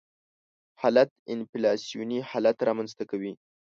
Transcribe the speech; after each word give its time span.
حالت 0.81 1.09
انفلاسیوني 1.33 2.19
حالت 2.29 2.57
رامنځته 2.67 3.03
کوي. 3.11 3.33